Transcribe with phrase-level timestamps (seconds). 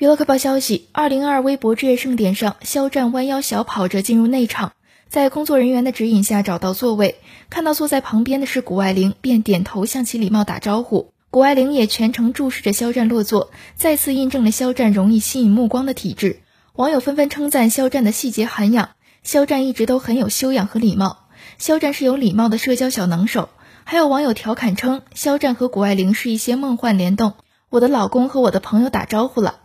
[0.00, 4.72] 娱乐快报消息：二零二微博之夜盛典上，肖战弯腰小跑着进入内场，
[5.10, 7.16] 在工作人员的指引下找到座位，
[7.50, 11.12] 看到坐在旁边的是谷爱凌，便点头向其礼貌打招呼。
[11.28, 16.40] 谷爱凌也全程注视着肖战落座，再次印证了肖战容易吸引目光的体质。
[16.76, 18.92] 网友纷纷称赞肖战的细节涵养，
[19.22, 21.26] 肖战一直都很有修养和礼貌，
[21.58, 23.50] 肖战是有礼貌的社交小能手。
[23.84, 27.34] 还有网友调侃称，肖战和谷爱凌是一些梦幻联动。
[27.68, 29.56] 我的老公和我的朋友打招呼了。